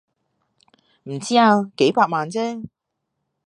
[1.03, 2.65] 唔知啊，幾百萬啫